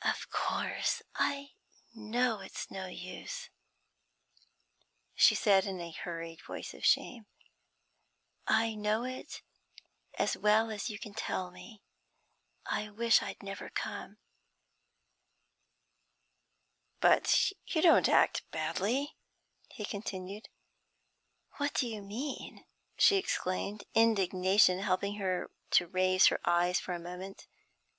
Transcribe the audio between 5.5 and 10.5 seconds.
in a hurried voice of shame. 'I know it as